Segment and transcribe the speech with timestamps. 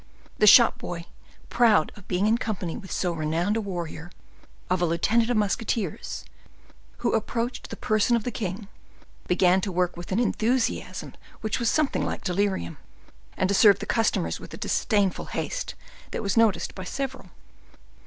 [0.39, 1.05] The shop boy,
[1.49, 4.09] proud of being in company with so renowned a warrior,
[4.67, 6.25] of a lieutenant of musketeers,
[7.05, 8.67] who approached the person of the king,
[9.27, 12.77] began to work with an enthusiasm which was something like delirium,
[13.37, 15.75] and to serve the customers with a disdainful haste
[16.09, 17.29] that was noticed by several.